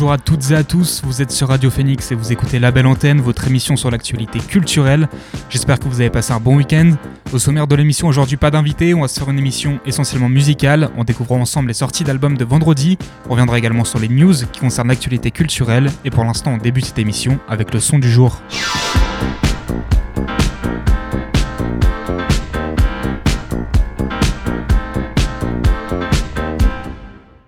[0.00, 2.70] bonjour à toutes et à tous, vous êtes sur Radio Phoenix et vous écoutez La
[2.70, 5.10] Belle Antenne, votre émission sur l'actualité culturelle.
[5.50, 6.92] J'espère que vous avez passé un bon week-end.
[7.34, 10.88] Au sommaire de l'émission aujourd'hui, pas d'invité, on va se faire une émission essentiellement musicale,
[10.96, 12.96] on découvrira ensemble les sorties d'albums de vendredi,
[13.26, 16.86] on reviendra également sur les news qui concernent l'actualité culturelle et pour l'instant on débute
[16.86, 18.40] cette émission avec le son du jour.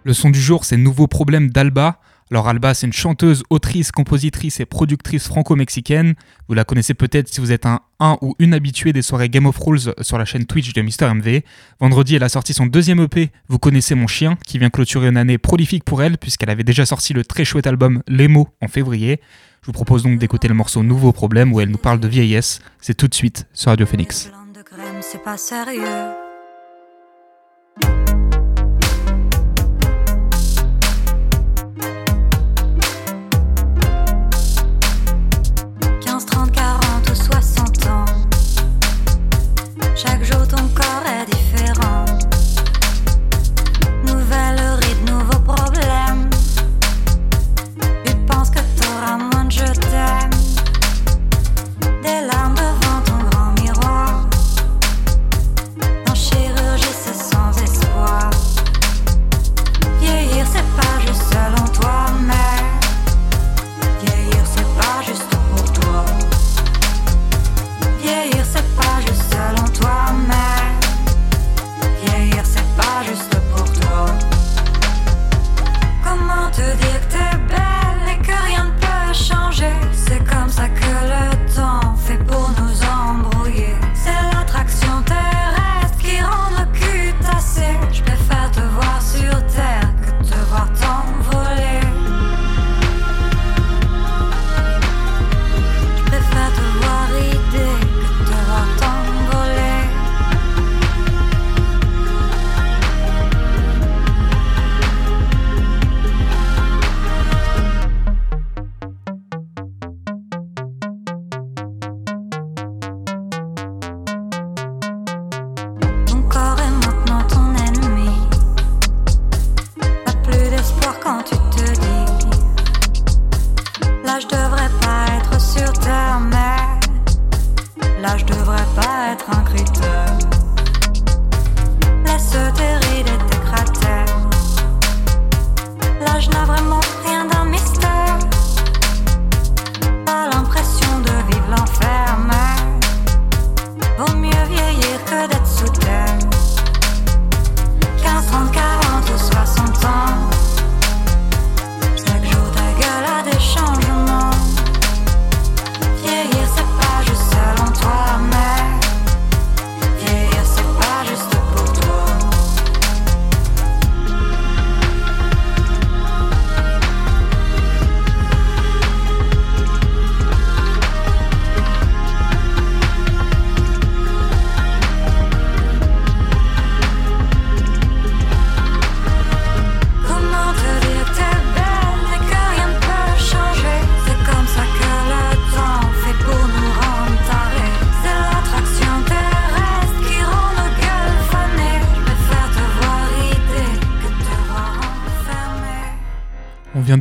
[0.04, 1.98] Le son du jour, c'est Nouveau problème d'Alba.
[2.32, 6.14] Alors Alba, c'est une chanteuse, autrice, compositrice et productrice franco-mexicaine.
[6.48, 7.80] Vous la connaissez peut-être si vous êtes un,
[8.22, 11.42] ou une habitué des soirées Game of Rules sur la chaîne Twitch de Mister MV.
[11.78, 15.18] Vendredi, elle a sorti son deuxième EP, Vous connaissez mon chien, qui vient clôturer une
[15.18, 18.68] année prolifique pour elle, puisqu'elle avait déjà sorti le très chouette album Les mots en
[18.68, 19.20] février.
[19.60, 22.60] Je vous propose donc d'écouter le morceau Nouveau problème où elle nous parle de vieillesse.
[22.80, 24.30] C'est tout de suite sur Radio Phoenix.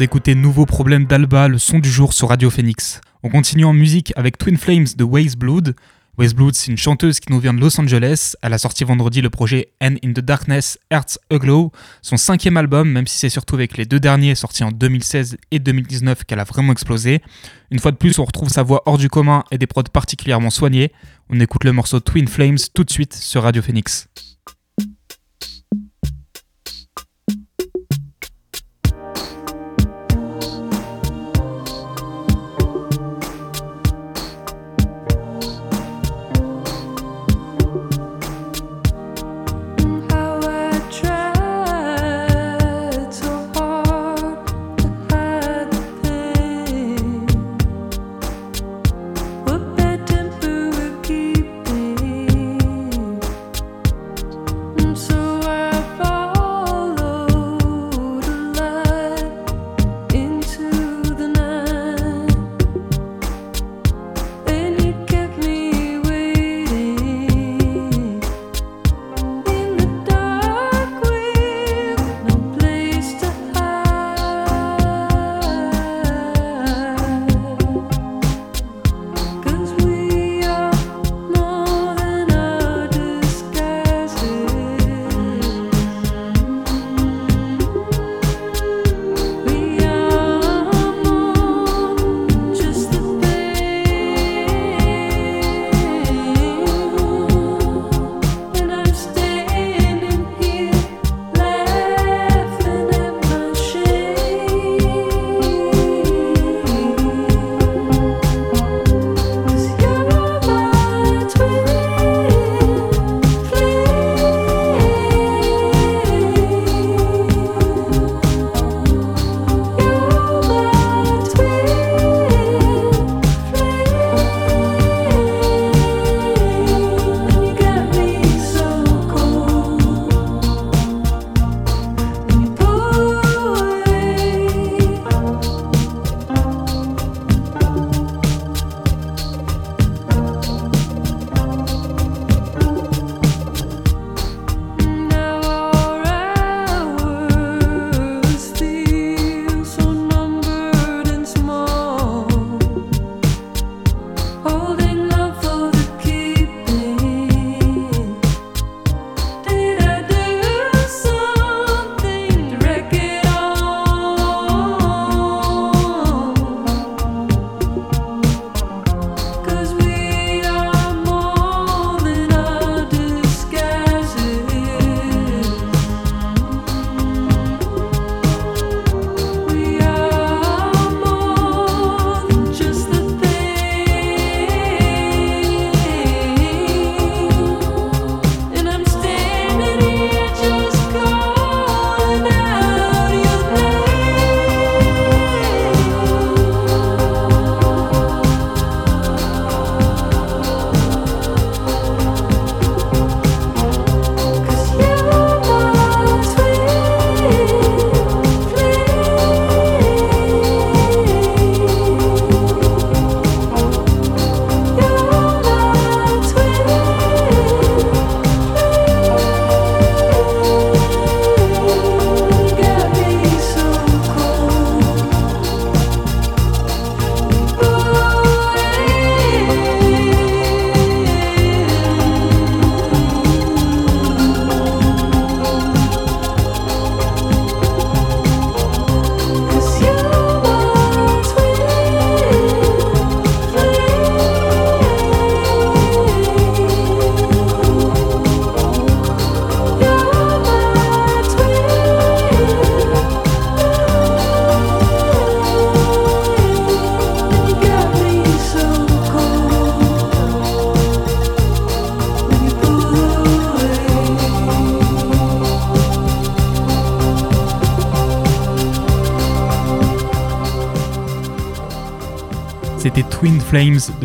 [0.01, 3.01] D'écouter Nouveau problème d'Alba, le son du jour sur Radio Phoenix.
[3.22, 5.75] On continue en musique avec Twin Flames de Waze Blood.
[6.17, 8.34] Waze Blood, c'est une chanteuse qui nous vient de Los Angeles.
[8.41, 12.90] Elle a sorti vendredi le projet And in the Darkness, Hearts Aglow, son cinquième album,
[12.90, 16.45] même si c'est surtout avec les deux derniers sortis en 2016 et 2019 qu'elle a
[16.45, 17.22] vraiment explosé.
[17.69, 20.49] Une fois de plus, on retrouve sa voix hors du commun et des prods particulièrement
[20.49, 20.91] soignés.
[21.29, 24.08] On écoute le morceau Twin Flames tout de suite sur Radio Phoenix.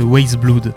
[0.02, 0.74] Waste Blood.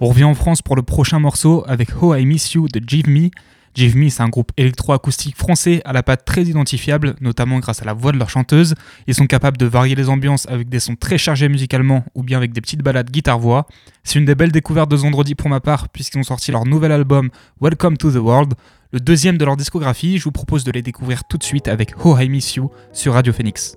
[0.00, 3.08] On revient en France pour le prochain morceau avec How I Miss You de Give
[3.08, 3.30] Me.
[3.74, 7.84] Give Me, c'est un groupe électroacoustique français à la patte très identifiable, notamment grâce à
[7.84, 8.74] la voix de leur chanteuse.
[9.06, 12.36] Ils sont capables de varier les ambiances avec des sons très chargés musicalement ou bien
[12.36, 13.66] avec des petites balades guitare-voix.
[14.04, 16.92] C'est une des belles découvertes de vendredi pour ma part, puisqu'ils ont sorti leur nouvel
[16.92, 18.54] album Welcome to the World,
[18.92, 20.18] le deuxième de leur discographie.
[20.18, 23.14] Je vous propose de les découvrir tout de suite avec How I Miss You sur
[23.14, 23.76] Radio Phoenix.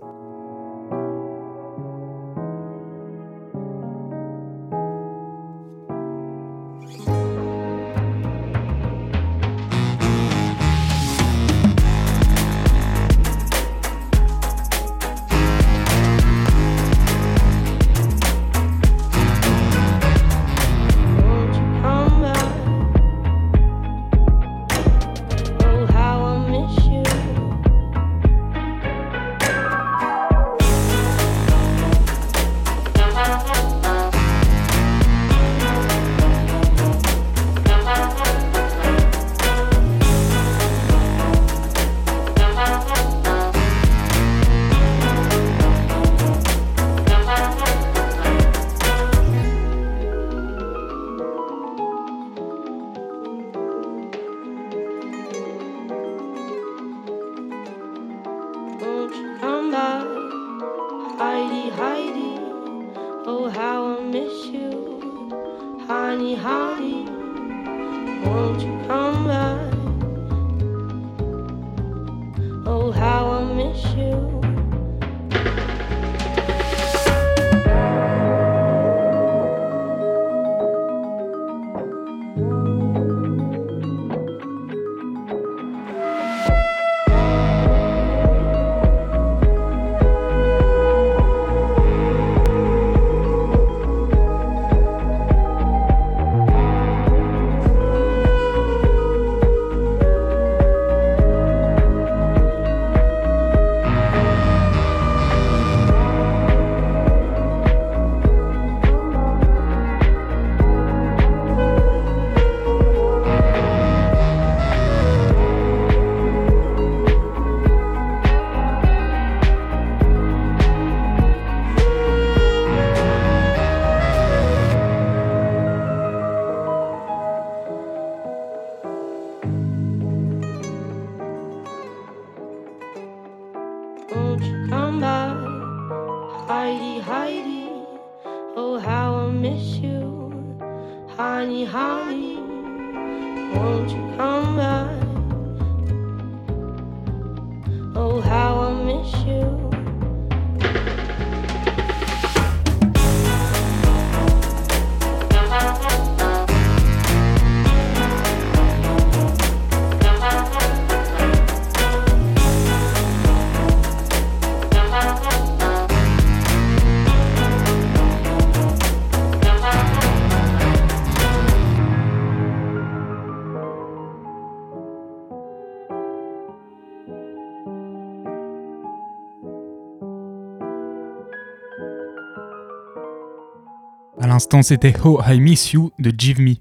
[184.36, 186.56] L'instant, c'était How I Miss You de Give Me.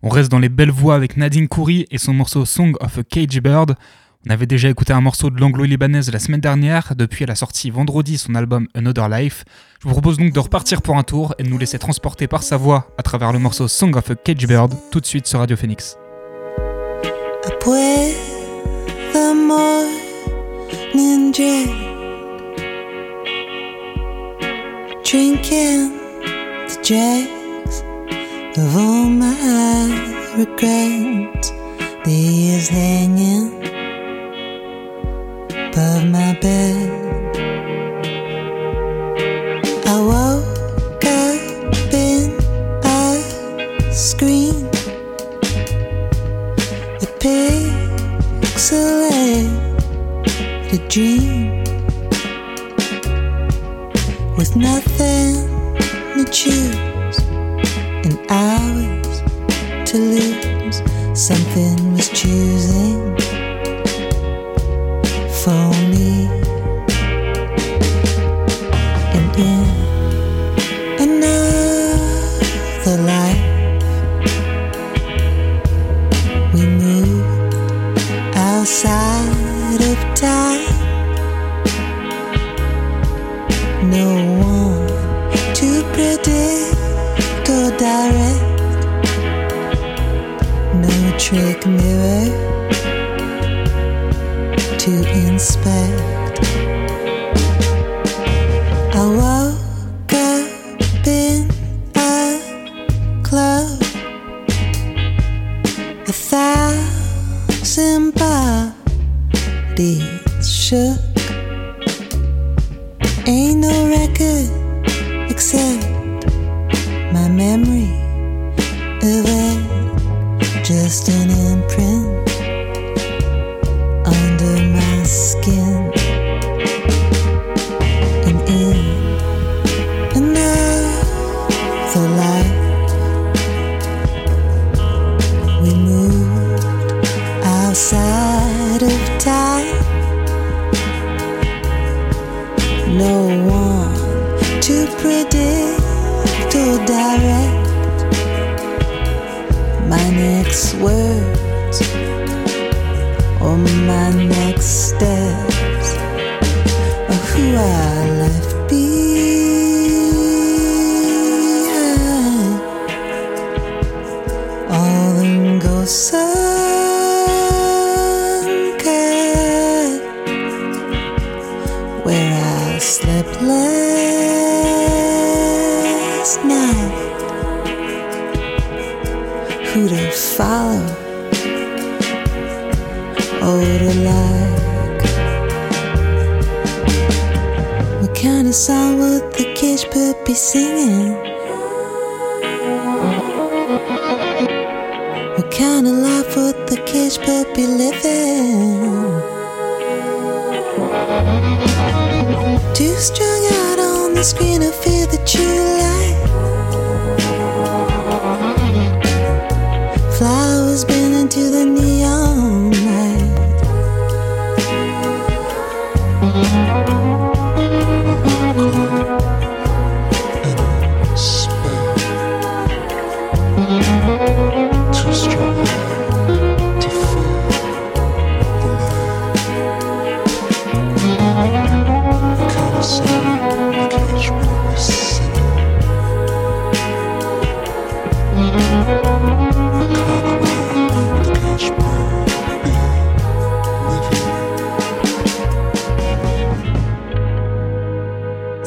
[0.00, 3.02] On reste dans les belles voix avec Nadine Khoury et son morceau Song of a
[3.02, 3.74] Cage Bird.
[4.24, 7.70] On avait déjà écouté un morceau de l'anglo-libanaise la semaine dernière, depuis elle a sorti
[7.70, 9.44] vendredi son album Another Life.
[9.82, 12.44] Je vous propose donc de repartir pour un tour et de nous laisser transporter par
[12.44, 15.40] sa voix à travers le morceau Song of a Cage Bird tout de suite sur
[15.40, 15.96] Radio Phoenix.
[26.82, 27.82] Dregs
[28.58, 31.50] of all my regrets.
[32.04, 33.52] The years hanging
[35.50, 36.90] above my bed.
[39.86, 41.40] I woke up
[41.92, 42.38] in
[42.84, 42.96] a
[43.92, 44.66] screen
[47.02, 48.48] a pixelated
[50.88, 51.64] dream
[54.36, 54.85] with nothing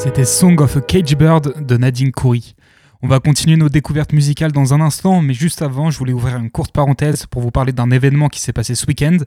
[0.02, 2.54] C'était Song of a Cage Bird de Nadine Khoury.
[3.02, 6.38] On va continuer nos découvertes musicales dans un instant, mais juste avant, je voulais ouvrir
[6.38, 9.18] une courte parenthèse pour vous parler d'un événement qui s'est passé ce week-end.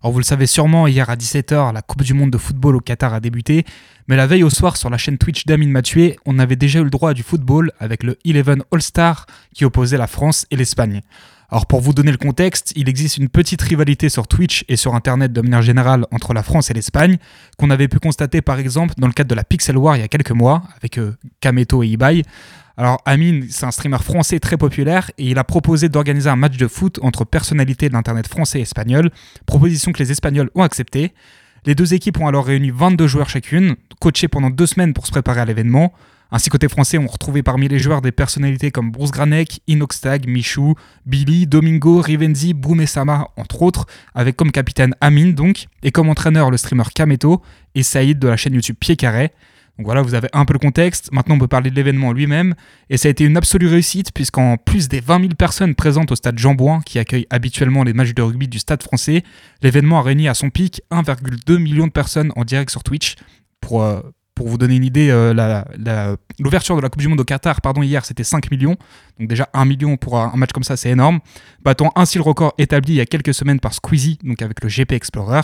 [0.00, 2.80] Alors vous le savez sûrement, hier à 17h, la Coupe du Monde de football au
[2.80, 3.64] Qatar a débuté,
[4.06, 6.84] mais la veille au soir sur la chaîne Twitch d'Amine Mathieu, on avait déjà eu
[6.84, 11.00] le droit à du football avec le Eleven All-Star qui opposait la France et l'Espagne.
[11.50, 14.94] Alors pour vous donner le contexte, il existe une petite rivalité sur Twitch et sur
[14.94, 17.18] Internet de manière générale entre la France et l'Espagne,
[17.58, 20.04] qu'on avait pu constater par exemple dans le cadre de la Pixel War il y
[20.04, 22.22] a quelques mois, avec euh, Kameto et Ibai.
[22.76, 26.56] Alors Amine, c'est un streamer français très populaire et il a proposé d'organiser un match
[26.56, 29.10] de foot entre personnalités de l'Internet français et espagnol,
[29.44, 31.12] proposition que les Espagnols ont acceptée.
[31.66, 35.10] Les deux équipes ont alors réuni 22 joueurs chacune, coachés pendant deux semaines pour se
[35.10, 35.92] préparer à l'événement.
[36.32, 40.74] Ainsi côté français, on retrouvait parmi les joueurs des personnalités comme Bruce Granek, Inoxtag, Michou,
[41.06, 46.56] Billy, Domingo, Rivenzi, Boumessama, entre autres, avec comme capitaine Amine donc, et comme entraîneur le
[46.56, 47.42] streamer Kameto
[47.74, 49.32] et Saïd de la chaîne YouTube Pied Carré.
[49.78, 51.10] Donc voilà, vous avez un peu le contexte.
[51.10, 52.54] Maintenant, on peut parler de l'événement lui-même.
[52.90, 56.16] Et ça a été une absolue réussite, puisqu'en plus des 20 000 personnes présentes au
[56.16, 59.22] stade Jean Bouin, qui accueille habituellement les matchs de rugby du stade français,
[59.62, 63.14] l'événement a réuni à son pic 1,2 million de personnes en direct sur Twitch.
[63.62, 64.00] Pour, euh,
[64.40, 65.34] pour vous donner une idée, euh,
[66.38, 68.74] l'ouverture de la Coupe du Monde au Qatar, pardon, hier, c'était 5 millions.
[69.18, 71.20] Donc déjà 1 million pour un match comme ça, c'est énorme.
[71.62, 74.70] Battant ainsi le record établi il y a quelques semaines par Squeezie, donc avec le
[74.70, 75.42] GP Explorer.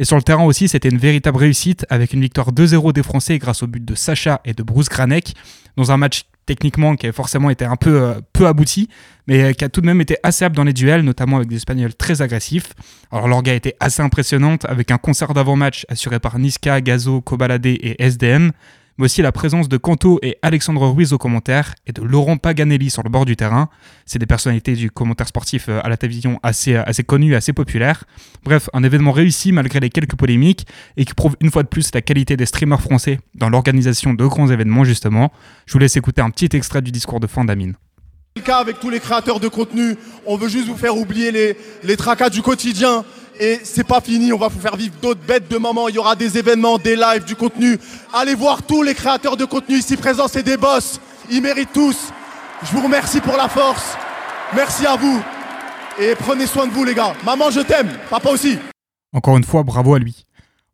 [0.00, 3.38] Et sur le terrain aussi, c'était une véritable réussite avec une victoire 2-0 des Français
[3.38, 5.34] grâce au but de Sacha et de Bruce Granek
[5.76, 8.88] dans un match techniquement qui a forcément été un peu euh, peu abouti,
[9.26, 11.50] mais euh, qui a tout de même été assez apte dans les duels, notamment avec
[11.50, 12.72] des Espagnols très agressifs.
[13.12, 18.02] Alors l'orga été assez impressionnante avec un concert d'avant-match assuré par Niska, Gazo, Kobalade et
[18.02, 18.52] SDM,
[18.98, 22.90] mais aussi la présence de Kanto et Alexandre Ruiz aux commentaires et de Laurent Paganelli
[22.90, 23.68] sur le bord du terrain.
[24.06, 27.52] C'est des personnalités du commentaire sportif euh, à la télévision assez, euh, assez connues assez
[27.52, 28.04] populaires.
[28.44, 31.90] Bref, un événement réussi malgré les quelques polémiques et qui prouve une fois de plus
[31.94, 35.32] la qualité des streamers français dans l'organisation de grands événements justement.
[35.66, 37.74] Je vous laisse écouter un petit extrait du discours de fin d'Amine.
[38.36, 39.96] le cas avec tous les créateurs de contenu.
[40.26, 43.04] On veut juste vous faire oublier les, les tracas du quotidien.
[43.42, 45.88] Et c'est pas fini, on va vous faire vivre d'autres bêtes de moments.
[45.88, 47.78] Il y aura des événements, des lives, du contenu.
[48.12, 51.00] Allez voir tous les créateurs de contenu ici présents, c'est des boss.
[51.30, 52.12] Ils méritent tous.
[52.62, 53.96] Je vous remercie pour la force.
[54.54, 55.22] Merci à vous.
[55.98, 57.14] Et prenez soin de vous, les gars.
[57.24, 57.88] Maman, je t'aime.
[58.10, 58.58] Papa aussi.
[59.14, 60.26] Encore une fois, bravo à lui.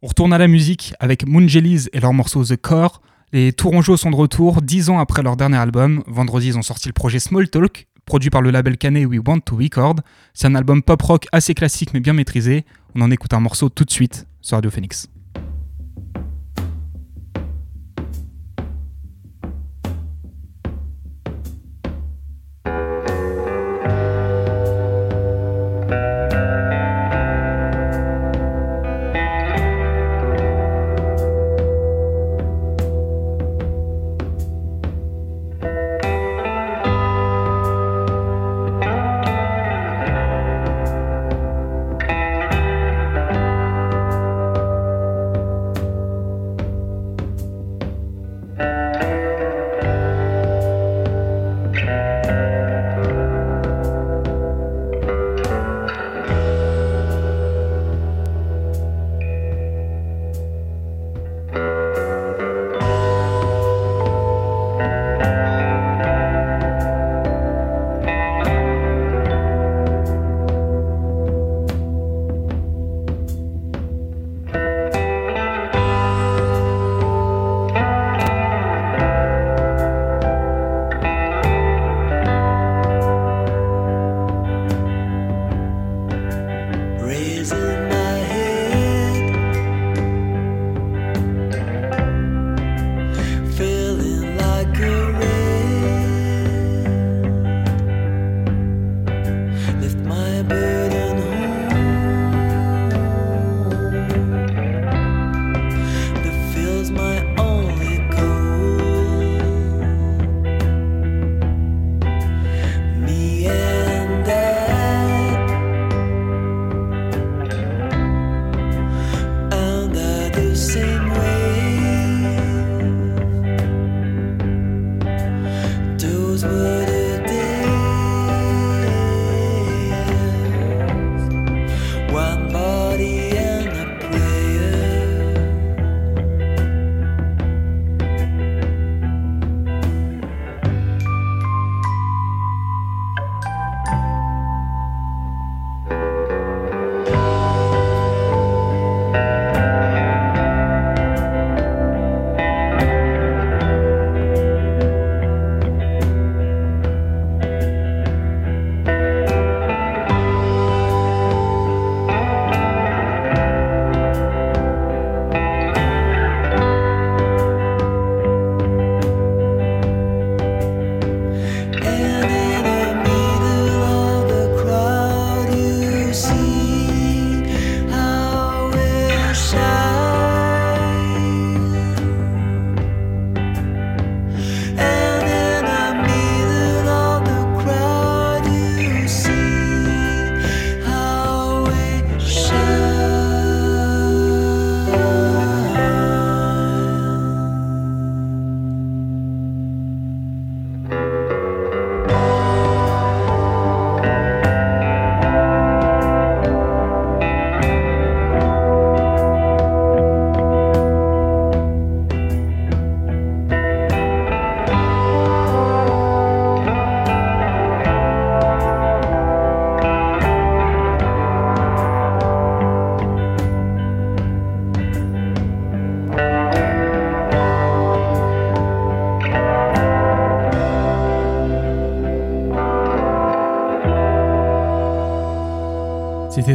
[0.02, 3.00] On retourne à la musique avec Moonjelies et leur morceau The Core.
[3.32, 6.02] Les Tourangeaux sont de retour dix ans après leur dernier album.
[6.08, 9.40] Vendredi, ils ont sorti le projet Small Talk, produit par le label canet We Want
[9.40, 9.96] to Record.
[10.32, 12.64] C'est un album pop rock assez classique mais bien maîtrisé.
[12.94, 15.10] On en écoute un morceau tout de suite sur Radio Phoenix.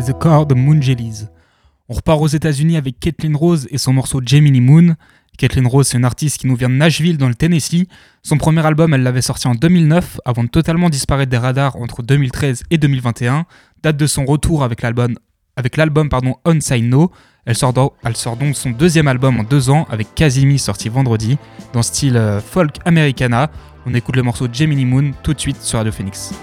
[0.01, 1.27] The Core de Moonjelies.
[1.89, 4.95] On repart aux États-Unis avec Kathleen Rose et son morceau Gemini Moon.
[5.37, 7.87] Kathleen Rose, c'est une artiste qui nous vient de Nashville dans le Tennessee.
[8.23, 12.03] Son premier album, elle l'avait sorti en 2009 avant de totalement disparaître des radars entre
[12.03, 13.45] 2013 et 2021.
[13.83, 17.11] Date de son retour avec l'album pardon On No.
[17.45, 20.89] Elle sort, do- elle sort donc son deuxième album en deux ans avec Kazimi sorti
[20.89, 21.37] vendredi
[21.73, 23.49] dans style euh, folk americana.
[23.87, 26.33] On écoute le morceau Gemini Moon tout de suite sur Radio Phoenix.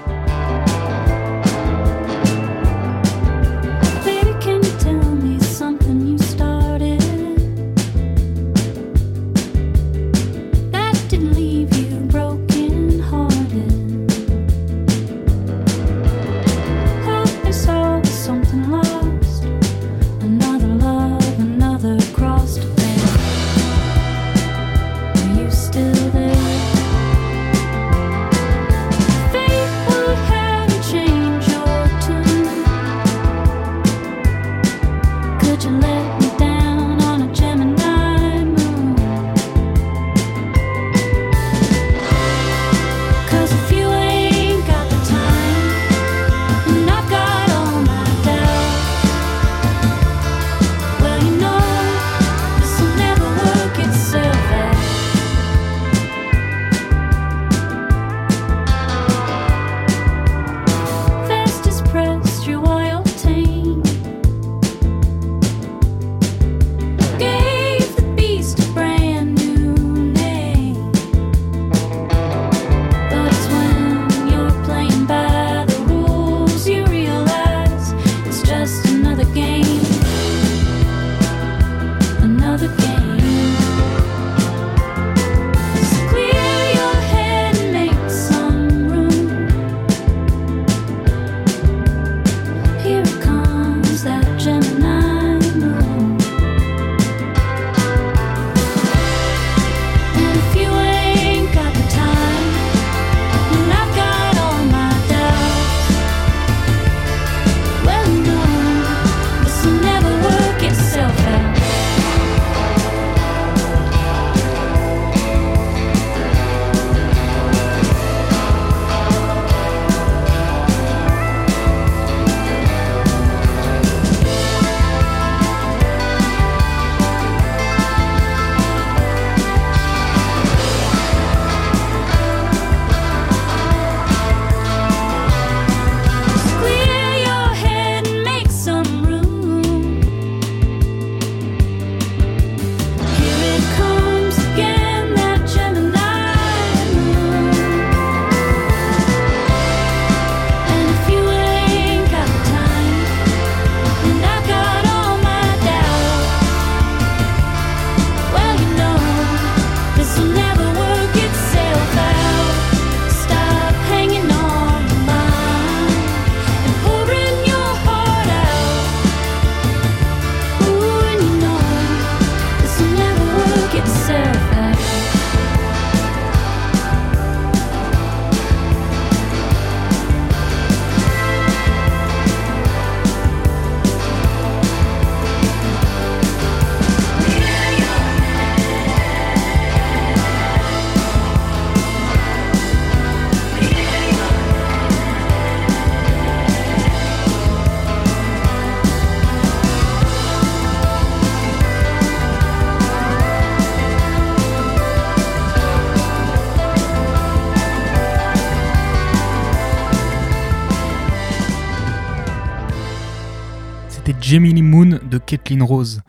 [215.28, 216.00] Kathleen Rose.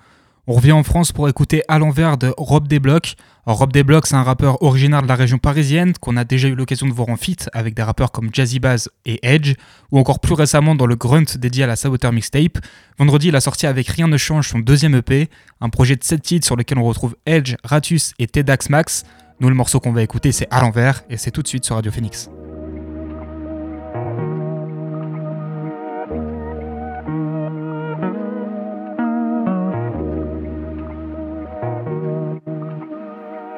[0.48, 3.16] On revient en France pour écouter À l'envers de Rob Desblocs.
[3.46, 6.88] Rob Desblocs, c'est un rappeur originaire de la région parisienne qu'on a déjà eu l'occasion
[6.88, 9.56] de voir en feat avec des rappeurs comme Jazzy Bass et Edge,
[9.92, 12.58] ou encore plus récemment dans le Grunt dédié à la Saboteur Mixtape.
[12.98, 15.30] Vendredi, il a sorti avec Rien ne change son deuxième EP,
[15.62, 19.04] un projet de 7 titres sur lequel on retrouve Edge, Ratus et Tedax Max.
[19.42, 21.76] Nous, le morceau qu'on va écouter, c'est À l'envers, et c'est tout de suite sur
[21.76, 22.30] Radio Phoenix.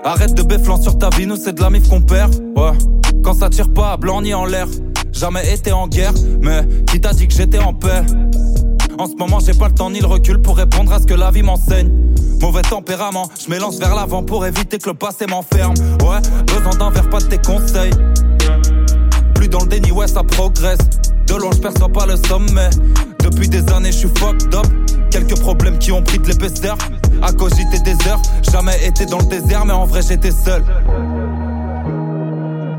[0.03, 2.33] Arrête de béflant sur ta vie, nous c'est de la mif qu'on perd.
[2.55, 2.71] Ouais,
[3.23, 4.67] quand ça tire pas à blanc ni en l'air.
[5.11, 8.01] Jamais été en guerre, mais qui t'a dit que j'étais en paix?
[8.97, 11.13] En ce moment, j'ai pas le temps ni le recul pour répondre à ce que
[11.13, 11.91] la vie m'enseigne.
[12.41, 15.75] Mauvais tempérament, je m'élance vers l'avant pour éviter que le passé m'enferme.
[16.01, 17.91] Ouais, besoin d'un verre, pas de tes conseils.
[19.35, 20.79] Plus dans le déni, ouais, ça progresse.
[21.27, 22.69] De loin, je perçois pas le sommet.
[23.23, 24.65] Depuis des années, je suis fucked up.
[25.11, 26.77] Quelques problèmes qui ont pris de l'épaisseur.
[27.21, 28.21] À cogiter des heures,
[28.51, 30.63] jamais été dans le désert, mais en vrai, j'étais seul.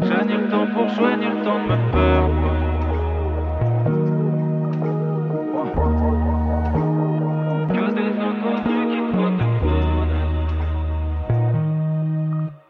[0.01, 2.43] J'ai ni le temps pour jouer, ni le temps de me perdre.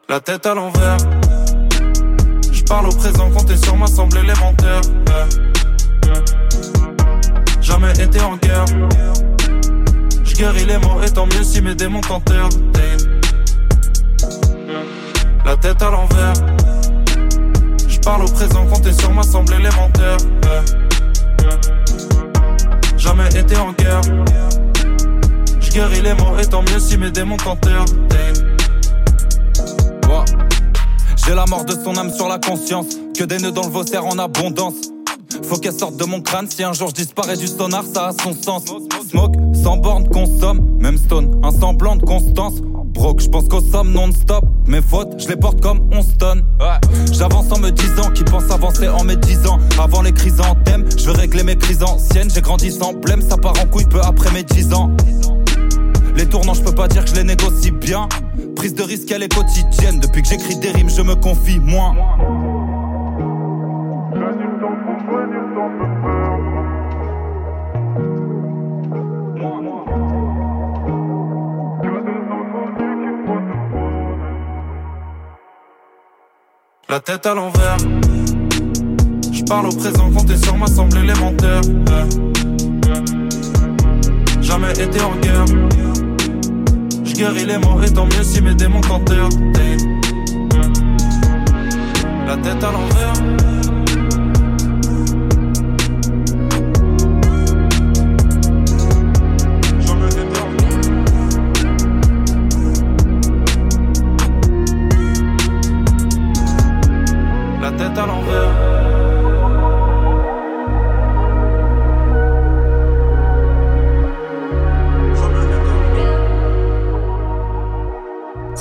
[0.09, 0.99] La tête à l'envers.
[2.53, 4.83] Je parle au présent, compter sur moi semble élémentaire.
[5.07, 5.29] Ouais.
[7.63, 8.67] Jamais été en guerre.
[10.43, 12.49] Je guéris les mots, et tant mieux si mes démons t'enterrent.
[15.47, 16.33] La tête à l'envers.
[17.87, 20.17] Je parle au présent, compter sur moi semble élémentaire.
[22.99, 24.01] Jamais été en guerre.
[25.61, 27.85] Je guéris les mots, et tant mieux si mes démons t'enterrent.
[30.09, 30.25] Ouais.
[31.25, 32.87] J'ai la mort de son âme sur la conscience.
[33.17, 34.91] Que des nœuds dans le vaussaire en abondance.
[35.49, 36.51] Faut qu'elle sorte de mon crâne.
[36.51, 38.65] Si un jour je disparais du sonar, ça a son sens.
[39.13, 40.79] Smoke, sans borne, consomme.
[40.81, 42.63] Même stone, un semblant de constance.
[42.95, 44.47] Broke, je pense qu'aux sommes non-stop.
[44.67, 46.43] Mes fautes, je les porte comme on stone.
[47.13, 49.59] J'avance en me disant qui pense avancer en me disant.
[49.79, 52.31] Avant les crises en thème, je veux régler mes crises anciennes.
[52.35, 54.91] J'ai grandi sans blême, ça part en couille peu après mes 10 ans.
[56.17, 58.09] Les tournants, je peux pas dire que je les négocie bien.
[58.57, 60.01] Prise de risque, elle est quotidienne.
[60.01, 61.95] Depuis que j'écris des rimes, je me confie moins.
[76.93, 77.79] La tête à l'envers.
[79.33, 81.63] Je parle au présent, compter sur moi semble élémentaire.
[84.43, 85.47] Jamais été en guerre.
[87.03, 89.31] Je guéris les mots, et tant mieux si mes démons t'enterrent.
[92.27, 93.72] La tête à l'envers.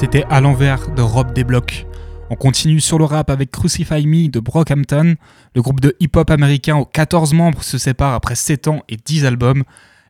[0.02, 1.86] C'était À l'envers de Rob Desblocs.
[2.32, 5.14] On continue sur le rap avec Crucify Me de Brockhampton.
[5.54, 9.26] Le groupe de hip-hop américain aux 14 membres se sépare après 7 ans et 10
[9.26, 9.64] albums.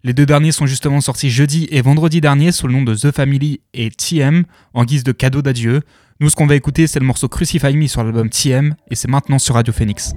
[0.05, 3.11] Les deux derniers sont justement sortis jeudi et vendredi dernier sous le nom de The
[3.11, 5.81] Family et TM en guise de cadeau d'adieu.
[6.21, 9.09] Nous, ce qu'on va écouter, c'est le morceau Crucify Me sur l'album TM et c'est
[9.09, 10.13] maintenant sur Radio Phoenix.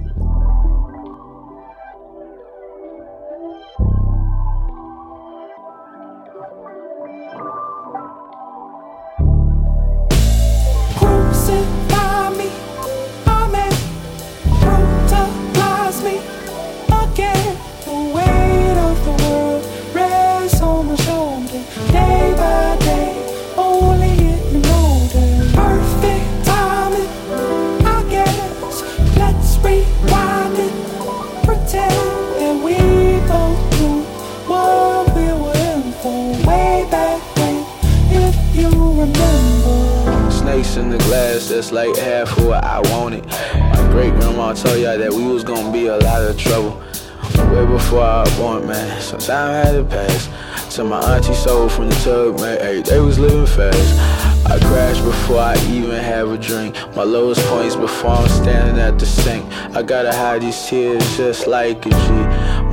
[61.67, 61.95] Like a G.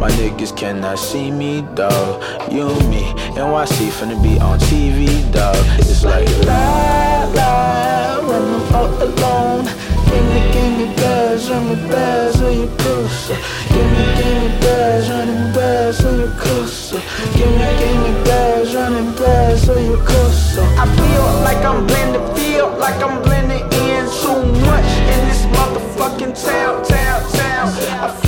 [0.00, 2.22] My niggas cannot see me, dog.
[2.52, 3.04] You and me,
[3.40, 5.56] NYC finna be on TV, dog.
[5.78, 9.66] It's like Lie, lie, when I'm all alone.
[10.08, 13.36] Can you give me buzz bags, run me bags, so you closer.
[13.72, 17.00] Give me, give me bags, running bags, so you closer.
[17.36, 20.64] Give me, give me bags, running bags, so you closer.
[20.82, 26.34] I feel like I'm blending, feel like I'm blending in too much in this motherfucking
[26.44, 27.68] town, town, town.
[28.04, 28.21] I feel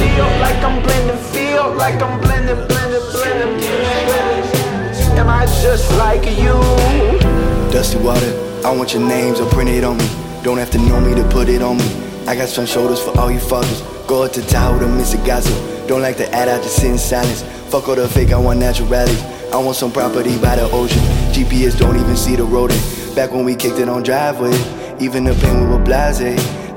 [0.45, 3.65] like I'm blending, feel like I'm blending, blending, blending.
[5.19, 6.55] Am I just like you?
[7.73, 8.33] Dusty water,
[8.65, 10.09] I want your names printed on me.
[10.43, 11.89] Don't have to know me to put it on me.
[12.27, 13.81] I got strong shoulders for all you fuckers.
[14.07, 15.57] Go up to Tahoe to miss a gossip.
[15.89, 17.43] Don't like to add out, just sit in silence.
[17.71, 19.19] Fuck all the fake, I want naturality.
[19.51, 21.03] I want some property by the ocean.
[21.33, 22.71] GPS don't even see the road.
[23.17, 24.53] Back when we kicked it on driveway.
[25.01, 26.21] Even the plane we were blase.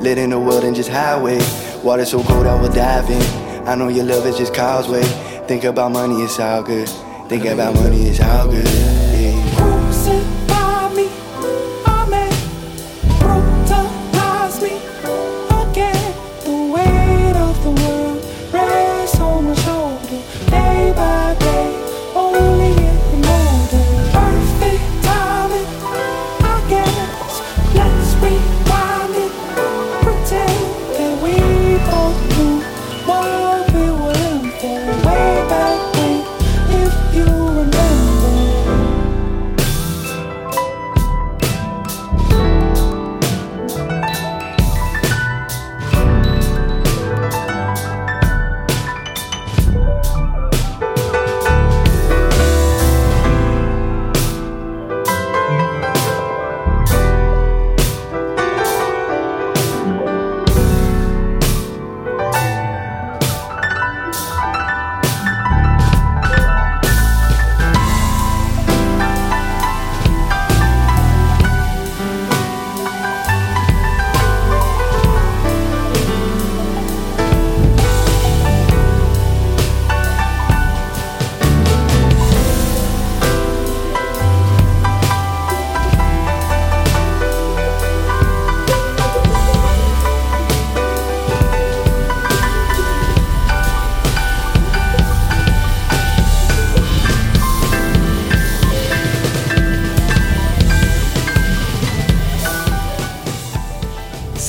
[0.02, 1.40] Lit in the world and just highway.
[1.84, 3.47] Water so cold I will dive in.
[3.68, 5.04] I know your love is just causeway.
[5.46, 6.88] Think about money, it's all good.
[7.28, 9.07] Think about money, it's all good.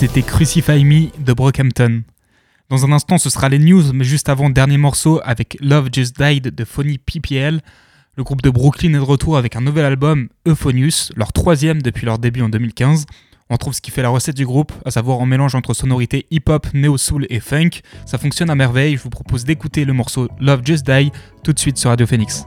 [0.01, 2.05] C'était Crucify Me de Brockhampton.
[2.69, 6.17] Dans un instant, ce sera les news, mais juste avant, dernier morceau avec Love Just
[6.17, 7.61] Died de Phony PPL.
[8.17, 12.07] Le groupe de Brooklyn est de retour avec un nouvel album, Euphonius, leur troisième depuis
[12.07, 13.07] leur début en 2015.
[13.51, 16.27] On trouve ce qui fait la recette du groupe, à savoir un mélange entre sonorités
[16.31, 17.81] hip-hop, néo-soul et funk.
[18.07, 21.11] Ça fonctionne à merveille, je vous propose d'écouter le morceau Love Just Die
[21.43, 22.47] tout de suite sur Radio Phoenix.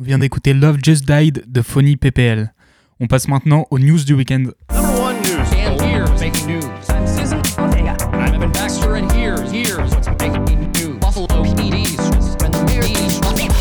[0.00, 2.52] On vient d'écouter Love Just Died de Phony PPL.
[2.98, 4.46] On passe maintenant aux news du week-end.
[4.72, 5.38] Number one news.
[5.56, 6.64] And here's making news.
[6.88, 7.96] I'm Susan Ortega.
[8.12, 10.98] I'm Evan Baxter, and here's here's what's making news.
[10.98, 11.96] Buffalo PD's.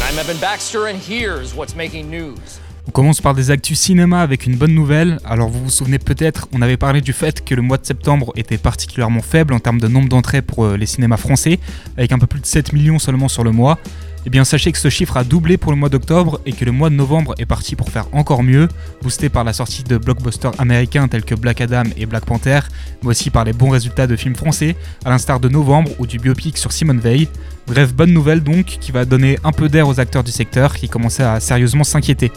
[0.10, 2.60] I'm Evan Baxter, and here's what's making news?
[2.88, 5.20] On commence par des actus cinéma avec une bonne nouvelle.
[5.26, 8.34] Alors vous vous souvenez peut-être, on avait parlé du fait que le mois de septembre
[8.36, 11.60] était particulièrement faible en termes de nombre d'entrées pour euh, les cinémas français,
[11.96, 13.78] avec un peu plus de 7 millions seulement sur le mois.
[14.26, 16.72] Eh bien sachez que ce chiffre a doublé pour le mois d'octobre et que le
[16.72, 18.70] mois de novembre est parti pour faire encore mieux,
[19.02, 22.62] boosté par la sortie de blockbusters américains tels que Black Adam et Black Panther,
[23.02, 26.20] mais aussi par les bons résultats de films français, à l'instar de Novembre ou du
[26.20, 27.28] biopic sur Simone Veil.
[27.68, 30.88] Bref, bonne nouvelle donc, qui va donner un peu d'air aux acteurs du secteur qui
[30.88, 32.32] commençaient à sérieusement s'inquiéter.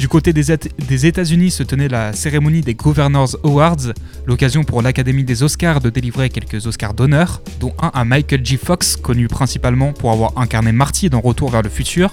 [0.00, 3.92] Du côté des, Éta- des États-Unis se tenait la cérémonie des Governors Awards,
[4.24, 8.56] l'occasion pour l'Académie des Oscars de délivrer quelques Oscars d'honneur, dont un à Michael J.
[8.56, 12.12] Fox, connu principalement pour avoir incarné Marty dans Retour vers le futur.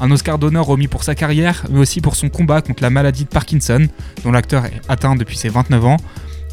[0.00, 3.24] Un Oscar d'honneur remis pour sa carrière, mais aussi pour son combat contre la maladie
[3.24, 3.86] de Parkinson,
[4.24, 5.96] dont l'acteur est atteint depuis ses 29 ans.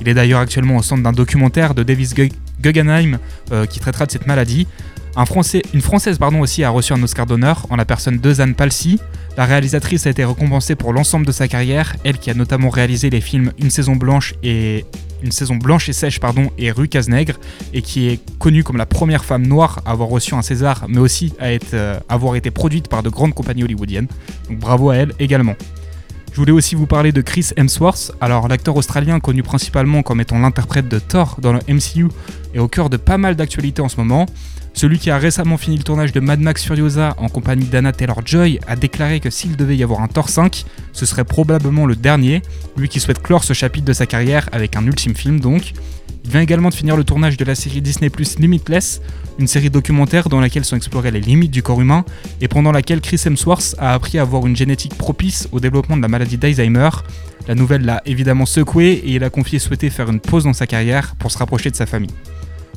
[0.01, 2.31] Il est d'ailleurs actuellement au centre d'un documentaire de Davis Gu-
[2.61, 3.19] Guggenheim
[3.53, 4.67] euh, qui traitera de cette maladie.
[5.73, 8.99] Une Française pardon, aussi a reçu un Oscar d'honneur en la personne de Zane Palsy.
[9.35, 13.09] La réalisatrice a été récompensée pour l'ensemble de sa carrière, elle qui a notamment réalisé
[13.09, 14.85] les films Une saison blanche et
[15.23, 16.19] Une saison blanche et sèche
[16.59, 17.39] et Rue Cazenègre
[17.73, 20.99] et qui est connue comme la première femme noire à avoir reçu un César, mais
[20.99, 24.07] aussi à euh, avoir été produite par de grandes compagnies hollywoodiennes.
[24.49, 25.55] Donc bravo à elle également.
[26.33, 28.11] Je voulais aussi vous parler de Chris Hemsworth.
[28.19, 32.07] Alors, l'acteur australien connu principalement comme étant l'interprète de Thor dans le MCU
[32.55, 34.25] est au cœur de pas mal d'actualités en ce moment.
[34.73, 38.59] Celui qui a récemment fini le tournage de Mad Max Furiosa en compagnie d'Anna Taylor-Joy
[38.67, 42.41] a déclaré que s'il devait y avoir un Thor 5, ce serait probablement le dernier,
[42.75, 45.73] lui qui souhaite clore ce chapitre de sa carrière avec un ultime film donc.
[46.25, 49.01] Il vient également de finir le tournage de la série Disney Plus Limitless,
[49.37, 52.03] une série documentaire dans laquelle sont explorées les limites du corps humain
[52.41, 56.01] et pendant laquelle Chris Hemsworth a appris à avoir une génétique propice au développement de
[56.01, 56.89] la maladie d'Alzheimer.
[57.47, 60.65] La nouvelle l'a évidemment secoué et il a confié souhaiter faire une pause dans sa
[60.65, 62.11] carrière pour se rapprocher de sa famille.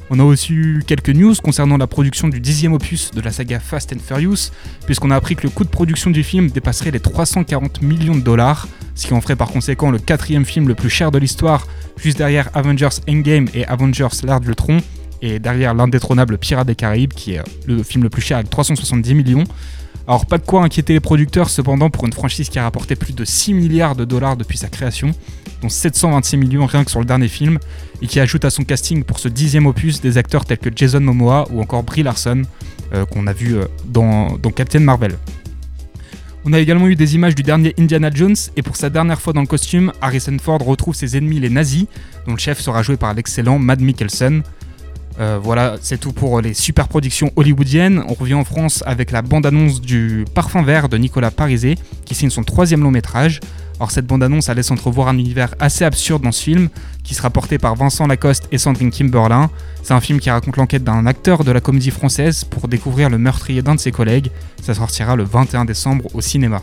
[0.09, 3.59] On a aussi eu quelques news concernant la production du dixième opus de la saga
[3.59, 4.53] Fast and Furious,
[4.85, 8.21] puisqu'on a appris que le coût de production du film dépasserait les 340 millions de
[8.21, 11.67] dollars, ce qui en ferait par conséquent le quatrième film le plus cher de l'histoire,
[11.97, 14.79] juste derrière Avengers Endgame et Avengers l'Art de Ultron,
[15.23, 19.15] et derrière l'indétrônable Pirates des Caraïbes, qui est le film le plus cher avec 370
[19.15, 19.45] millions.
[20.07, 23.13] Alors pas de quoi inquiéter les producteurs cependant pour une franchise qui a rapporté plus
[23.13, 25.11] de 6 milliards de dollars depuis sa création,
[25.63, 27.59] dont 726 millions rien que sur le dernier film,
[28.03, 31.01] et qui ajoute à son casting pour ce dixième opus des acteurs tels que Jason
[31.01, 32.43] Momoa ou encore Brie Larson,
[32.95, 35.17] euh, qu'on a vu euh, dans, Captain Marvel.
[36.45, 39.33] On a également eu des images du dernier Indiana Jones, et pour sa dernière fois
[39.33, 41.87] dans le costume, Harrison Ford retrouve ses ennemis les nazis,
[42.27, 44.43] dont le chef sera joué par l'excellent Mad Mikkelsen.
[45.19, 48.05] Euh, voilà, c'est tout pour les super productions hollywoodiennes.
[48.07, 52.31] On revient en France avec la bande-annonce du Parfum Vert de Nicolas Pariset, qui signe
[52.31, 53.41] son troisième long métrage.
[53.79, 56.69] Alors cette bande-annonce, laisse entrevoir un univers assez absurde dans ce film,
[57.03, 59.51] qui sera porté par Vincent Lacoste et Sandrine Kimberlin.
[59.83, 63.19] C'est un film qui raconte l'enquête d'un acteur de la comédie française pour découvrir le
[63.19, 64.31] meurtrier d'un de ses collègues.
[64.63, 66.63] Ça sortira le 21 décembre au cinéma.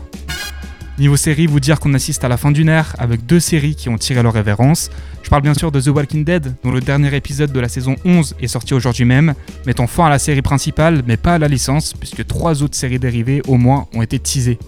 [0.98, 3.88] Niveau série, vous dire qu'on assiste à la fin d'une ère avec deux séries qui
[3.88, 4.90] ont tiré leur révérence.
[5.24, 7.96] Je parle bien sûr de The Walking Dead, dont le dernier épisode de la saison
[8.04, 9.34] 11 est sorti aujourd'hui même,
[9.66, 13.00] mettant fin à la série principale, mais pas à la licence, puisque trois autres séries
[13.00, 14.58] dérivées au moins ont été teasées.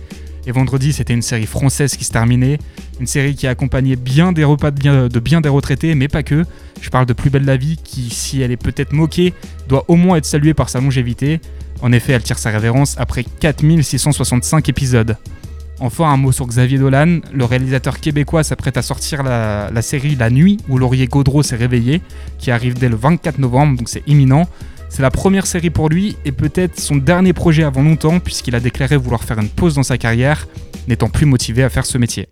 [0.46, 2.58] Et vendredi, c'était une série française qui se terminait,
[3.00, 6.06] une série qui a accompagné bien des repas de bien, de bien des retraités, mais
[6.06, 6.44] pas que.
[6.80, 9.34] Je parle de Plus belle la vie, qui, si elle est peut-être moquée,
[9.68, 11.40] doit au moins être saluée par sa longévité.
[11.82, 15.16] En effet, elle tire sa révérence après 4665 épisodes.
[15.80, 17.18] Enfin, un mot sur Xavier Dolan.
[17.34, 21.56] Le réalisateur québécois s'apprête à sortir la, la série La Nuit où Laurier Gaudreau s'est
[21.56, 22.00] réveillé,
[22.38, 24.48] qui arrive dès le 24 novembre, donc c'est imminent.
[24.88, 28.60] C'est la première série pour lui et peut-être son dernier projet avant longtemps, puisqu'il a
[28.60, 30.46] déclaré vouloir faire une pause dans sa carrière,
[30.88, 32.28] n'étant plus motivé à faire ce métier.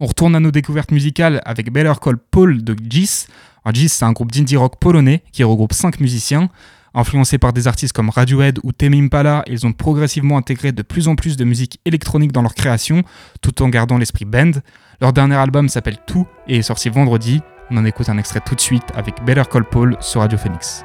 [0.00, 3.26] On retourne à nos découvertes musicales avec Better Call Paul de Gis.
[3.72, 6.48] Gis, c'est un groupe d'indie rock polonais qui regroupe 5 musiciens.
[6.94, 11.06] Influencés par des artistes comme Radiohead ou Tame Impala, ils ont progressivement intégré de plus
[11.06, 13.02] en plus de musique électronique dans leur création,
[13.42, 14.52] tout en gardant l'esprit band.
[15.00, 17.40] Leur dernier album s'appelle Tout et est sorti vendredi.
[17.70, 20.84] On en écoute un extrait tout de suite avec Better Call Paul sur Radio Phoenix.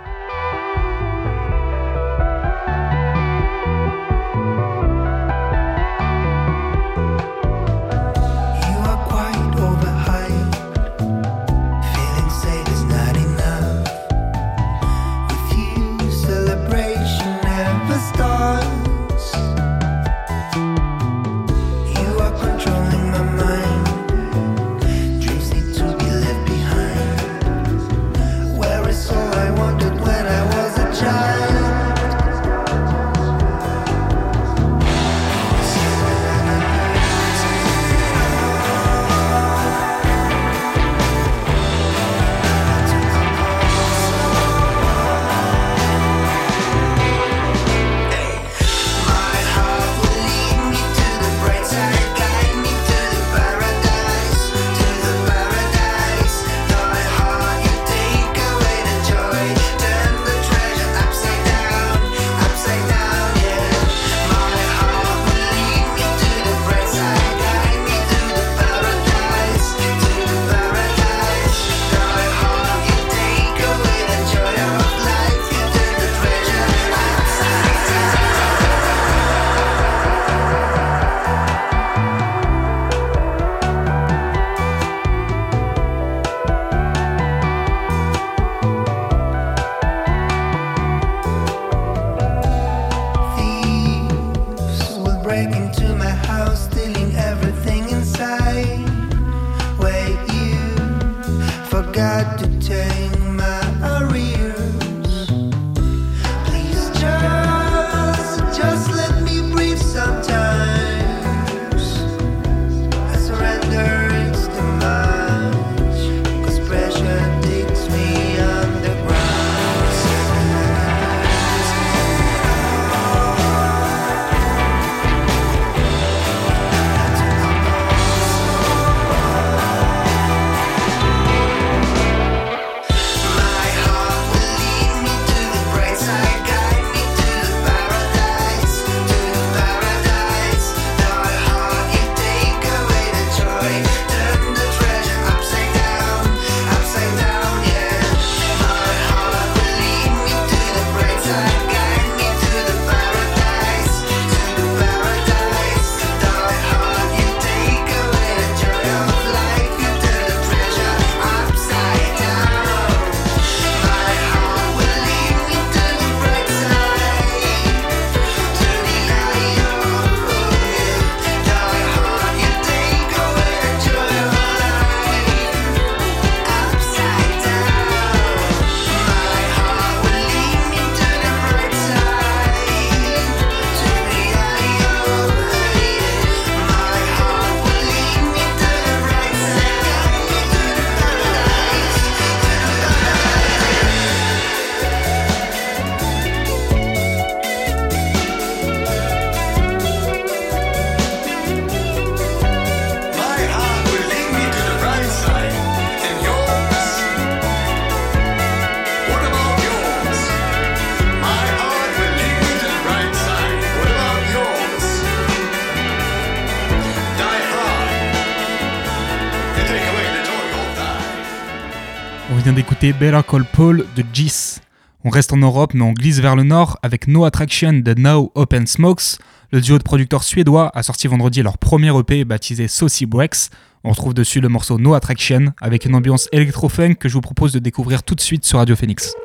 [222.83, 224.57] D'écouter Better Call Paul de Gis.
[225.05, 228.29] On reste en Europe, mais on glisse vers le nord avec No Attraction de Now
[228.35, 229.19] Open Smokes.
[229.53, 233.51] Le duo de producteurs suédois a sorti vendredi leur premier EP baptisé Saucy Breaks.
[233.85, 237.53] On retrouve dessus le morceau No Attraction avec une ambiance électro-funk que je vous propose
[237.53, 239.15] de découvrir tout de suite sur Radio Phoenix.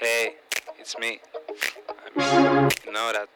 [0.00, 0.32] Hey,
[0.80, 1.20] it's me.
[2.16, 3.28] I know that.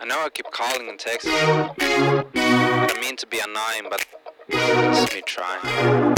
[0.00, 1.32] I know I keep calling and texting.
[2.36, 6.12] I don't mean to be annoying, but Let me try.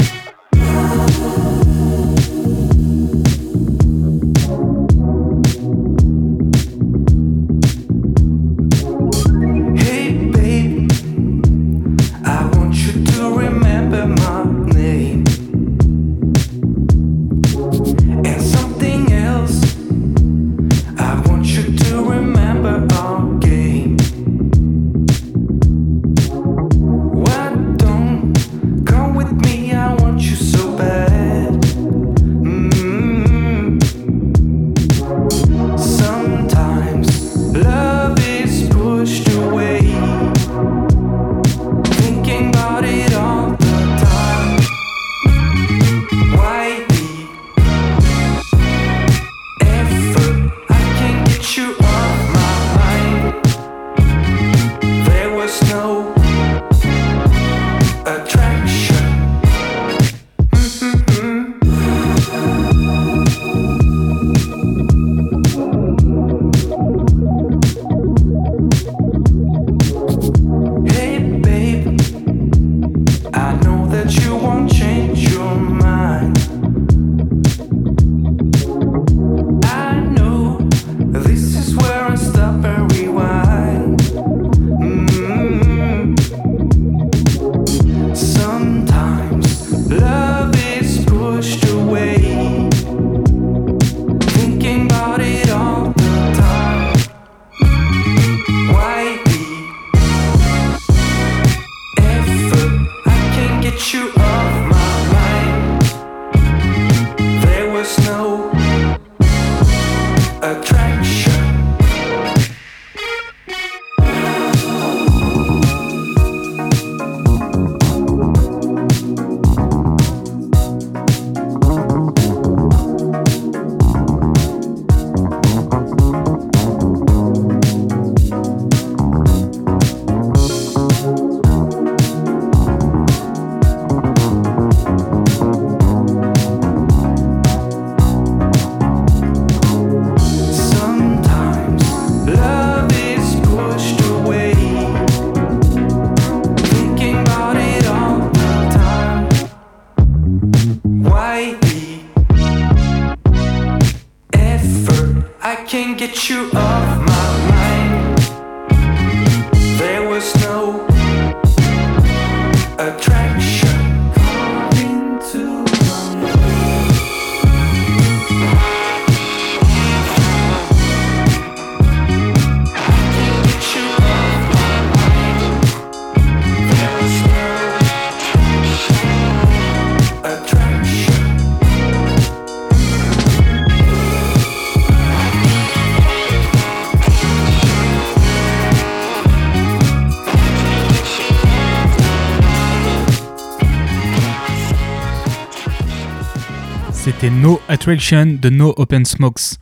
[197.85, 199.59] De No Open Smokes.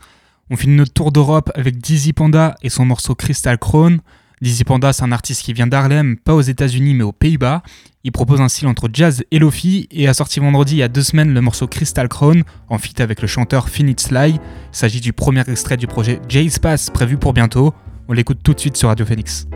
[0.50, 4.00] On finit notre tour d'Europe avec Dizzy Panda et son morceau Crystal Crown.
[4.40, 7.64] Dizzy Panda, c'est un artiste qui vient d'Harlem, pas aux États-Unis mais aux Pays-Bas.
[8.06, 10.88] Il propose un style entre jazz et lofi et a sorti vendredi il y a
[10.88, 14.36] deux semaines le morceau Crystal Crown en feat avec le chanteur Finite Sly.
[14.36, 14.40] Il
[14.72, 17.74] s'agit du premier extrait du projet J-Space prévu pour bientôt.
[18.08, 19.48] On l'écoute tout de suite sur Radio Phoenix.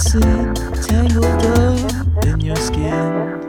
[0.00, 3.39] see, tan your your skin.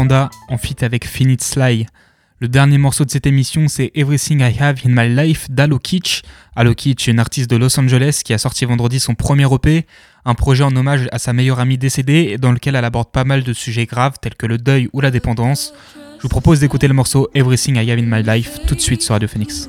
[0.00, 1.86] Panda en avec Finite Sly.
[2.38, 6.22] Le dernier morceau de cette émission, c'est Everything I Have in My Life d'Alo Kitsch.
[6.56, 9.86] Alo Kitsch une artiste de Los Angeles qui a sorti vendredi son premier EP,
[10.24, 13.42] un projet en hommage à sa meilleure amie décédée dans lequel elle aborde pas mal
[13.42, 15.74] de sujets graves tels que le deuil ou la dépendance.
[16.16, 19.02] Je vous propose d'écouter le morceau Everything I Have in My Life tout de suite
[19.02, 19.68] sur Radio Phoenix.